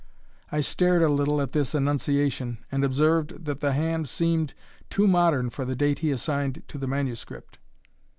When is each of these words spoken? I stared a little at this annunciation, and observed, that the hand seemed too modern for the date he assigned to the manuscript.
I 0.51 0.61
stared 0.61 1.03
a 1.03 1.09
little 1.09 1.39
at 1.41 1.51
this 1.51 1.75
annunciation, 1.75 2.57
and 2.71 2.83
observed, 2.83 3.45
that 3.45 3.59
the 3.59 3.73
hand 3.73 4.09
seemed 4.09 4.55
too 4.89 5.05
modern 5.07 5.51
for 5.51 5.63
the 5.63 5.75
date 5.75 5.99
he 5.99 6.09
assigned 6.09 6.63
to 6.69 6.79
the 6.79 6.87
manuscript. 6.87 7.59